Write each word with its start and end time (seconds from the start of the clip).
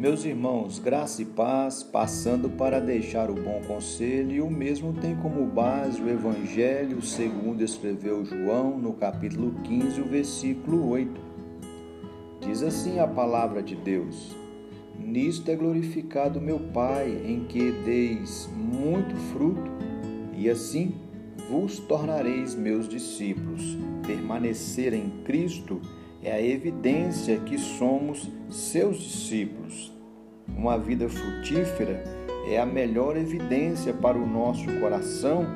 Meus 0.00 0.24
irmãos, 0.24 0.78
graça 0.78 1.20
e 1.20 1.26
paz, 1.26 1.82
passando 1.82 2.48
para 2.48 2.80
deixar 2.80 3.30
o 3.30 3.34
bom 3.34 3.60
conselho, 3.68 4.32
e 4.32 4.40
o 4.40 4.50
mesmo 4.50 4.94
tem 4.94 5.14
como 5.14 5.44
base 5.44 6.00
o 6.00 6.08
Evangelho 6.08 7.02
segundo 7.02 7.62
escreveu 7.62 8.24
João 8.24 8.78
no 8.78 8.94
capítulo 8.94 9.52
15, 9.62 10.00
o 10.00 10.06
versículo 10.06 10.88
8. 10.88 11.20
Diz 12.40 12.62
assim 12.62 12.98
a 12.98 13.06
palavra 13.06 13.62
de 13.62 13.76
Deus: 13.76 14.34
Nisto 14.98 15.50
é 15.50 15.54
glorificado 15.54 16.40
meu 16.40 16.58
Pai, 16.58 17.20
em 17.26 17.44
que 17.44 17.70
deis 17.84 18.48
muito 18.56 19.14
fruto, 19.34 19.70
e 20.34 20.48
assim 20.48 20.94
vos 21.50 21.78
tornareis 21.78 22.54
meus 22.54 22.88
discípulos. 22.88 23.76
Permanecer 24.06 24.94
em 24.94 25.10
Cristo 25.24 25.78
é 25.84 25.99
a 26.28 26.40
evidência 26.40 27.38
que 27.38 27.56
somos 27.56 28.28
seus 28.50 28.98
discípulos. 28.98 29.92
Uma 30.48 30.76
vida 30.76 31.08
frutífera 31.08 32.04
é 32.46 32.58
a 32.58 32.66
melhor 32.66 33.16
evidência 33.16 33.94
para 33.94 34.18
o 34.18 34.26
nosso 34.26 34.66
coração 34.80 35.46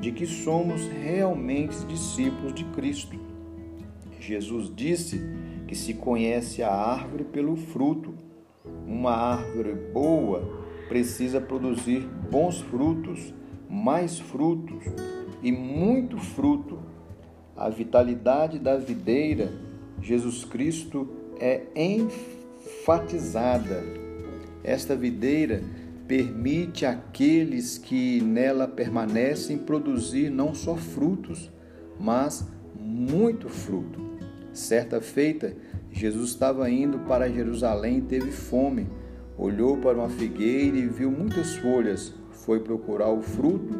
de 0.00 0.10
que 0.10 0.26
somos 0.26 0.86
realmente 0.88 1.84
discípulos 1.86 2.54
de 2.54 2.64
Cristo. 2.64 3.18
Jesus 4.18 4.72
disse 4.74 5.20
que 5.66 5.76
se 5.76 5.94
conhece 5.94 6.62
a 6.62 6.72
árvore 6.72 7.24
pelo 7.24 7.56
fruto. 7.56 8.14
Uma 8.86 9.12
árvore 9.12 9.74
boa 9.92 10.42
precisa 10.88 11.40
produzir 11.40 12.00
bons 12.30 12.60
frutos, 12.60 13.32
mais 13.68 14.18
frutos 14.18 14.82
e 15.42 15.52
muito 15.52 16.18
fruto. 16.18 16.78
A 17.56 17.68
vitalidade 17.68 18.58
da 18.58 18.76
videira 18.76 19.67
Jesus 20.00 20.44
Cristo 20.44 21.08
é 21.40 21.62
enfatizada. 21.74 23.82
Esta 24.62 24.96
videira 24.96 25.62
permite 26.06 26.86
àqueles 26.86 27.76
que 27.76 28.20
nela 28.22 28.66
permanecem 28.66 29.58
produzir 29.58 30.30
não 30.30 30.54
só 30.54 30.76
frutos, 30.76 31.50
mas 32.00 32.46
muito 32.74 33.48
fruto. 33.48 34.00
Certa 34.52 35.00
feita, 35.00 35.54
Jesus 35.92 36.30
estava 36.30 36.68
indo 36.70 37.00
para 37.00 37.30
Jerusalém 37.30 37.98
e 37.98 38.02
teve 38.02 38.32
fome. 38.32 38.88
Olhou 39.36 39.76
para 39.76 39.98
uma 39.98 40.08
figueira 40.08 40.76
e 40.76 40.86
viu 40.86 41.10
muitas 41.10 41.56
folhas. 41.56 42.14
Foi 42.30 42.60
procurar 42.60 43.10
o 43.10 43.20
fruto 43.20 43.74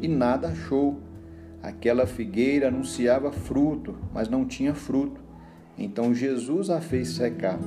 e 0.00 0.08
nada 0.08 0.48
achou. 0.48 1.00
Aquela 1.62 2.06
figueira 2.06 2.68
anunciava 2.68 3.32
fruto, 3.32 3.96
mas 4.12 4.28
não 4.28 4.44
tinha 4.44 4.74
fruto. 4.74 5.23
Então 5.78 6.14
Jesus 6.14 6.70
a 6.70 6.80
fez 6.80 7.08
secar. 7.10 7.58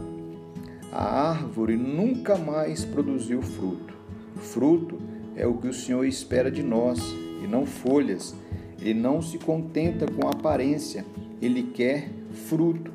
A 0.92 1.30
árvore 1.30 1.76
nunca 1.76 2.38
mais 2.38 2.86
produziu 2.86 3.42
fruto. 3.42 3.94
Fruto 4.36 4.98
é 5.36 5.46
o 5.46 5.56
que 5.56 5.68
o 5.68 5.74
Senhor 5.74 6.06
espera 6.06 6.50
de 6.50 6.64
nós 6.64 7.00
e 7.44 7.48
não 7.48 7.66
folhas. 7.66 8.36
Ele 8.80 8.94
não 8.94 9.22
se 9.22 9.38
contenta 9.38 10.06
com 10.06 10.28
aparência, 10.28 11.06
ele 11.42 11.64
quer 11.64 12.10
fruto. 12.48 12.92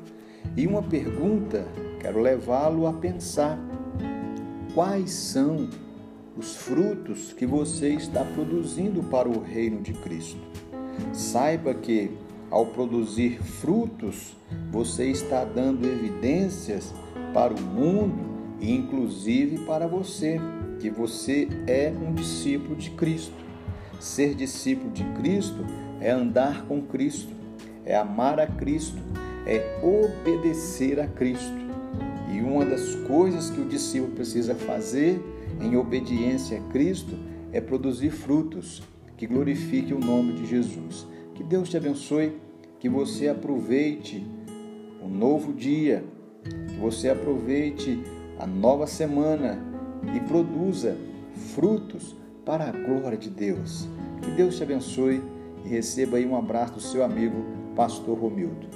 E 0.55 0.65
uma 0.65 0.81
pergunta, 0.81 1.67
quero 1.99 2.21
levá-lo 2.21 2.87
a 2.87 2.93
pensar: 2.93 3.59
quais 4.73 5.11
são 5.11 5.69
os 6.37 6.55
frutos 6.55 7.33
que 7.33 7.45
você 7.45 7.89
está 7.89 8.23
produzindo 8.23 9.03
para 9.03 9.29
o 9.29 9.41
reino 9.41 9.81
de 9.81 9.93
Cristo? 9.93 10.41
Saiba 11.11 11.73
que 11.73 12.11
ao 12.53 12.67
produzir 12.67 13.41
frutos, 13.41 14.35
você 14.71 15.09
está 15.09 15.43
dando 15.43 15.87
evidências 15.87 16.93
para 17.33 17.51
o 17.51 17.59
mundo 17.59 18.59
e 18.61 18.71
inclusive 18.71 19.65
para 19.65 19.87
você, 19.87 20.39
que 20.79 20.87
você 20.87 21.47
é 21.65 21.91
um 21.91 22.13
discípulo 22.13 22.75
de 22.75 22.91
Cristo. 22.91 23.33
Ser 23.99 24.35
discípulo 24.35 24.91
de 24.91 25.03
Cristo 25.15 25.65
é 25.99 26.11
andar 26.11 26.67
com 26.67 26.79
Cristo, 26.83 27.33
é 27.83 27.95
amar 27.95 28.39
a 28.39 28.45
Cristo, 28.45 29.01
é 29.47 29.79
obedecer 29.81 30.99
a 30.99 31.07
Cristo. 31.07 31.57
E 32.31 32.39
uma 32.39 32.63
das 32.63 32.93
coisas 33.07 33.49
que 33.49 33.61
o 33.61 33.65
discípulo 33.65 34.11
precisa 34.11 34.53
fazer 34.53 35.19
em 35.59 35.75
obediência 35.75 36.59
a 36.59 36.71
Cristo 36.71 37.17
é 37.51 37.59
produzir 37.59 38.11
frutos 38.11 38.83
que 39.17 39.25
glorifiquem 39.25 39.97
o 39.97 39.99
nome 39.99 40.33
de 40.33 40.45
Jesus. 40.45 41.07
Que 41.33 41.43
Deus 41.43 41.69
te 41.69 41.77
abençoe, 41.77 42.37
que 42.79 42.87
você 42.87 43.27
aproveite 43.27 44.25
o 45.01 45.07
novo 45.07 45.53
dia, 45.53 46.03
que 46.67 46.75
você 46.75 47.09
aproveite 47.09 48.03
a 48.39 48.45
nova 48.45 48.87
semana 48.87 49.59
e 50.15 50.19
produza 50.19 50.97
frutos 51.53 52.15
para 52.45 52.65
a 52.65 52.71
glória 52.71 53.17
de 53.17 53.29
Deus. 53.29 53.87
Que 54.21 54.31
Deus 54.31 54.57
te 54.57 54.63
abençoe 54.63 55.21
e 55.65 55.67
receba 55.67 56.17
aí 56.17 56.25
um 56.25 56.35
abraço 56.35 56.73
do 56.73 56.81
seu 56.81 57.03
amigo, 57.03 57.43
Pastor 57.75 58.17
Romildo. 58.17 58.67